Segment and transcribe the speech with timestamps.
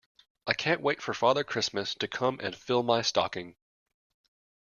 [0.47, 3.55] I can't wait for Father Christmas to come and fill my stocking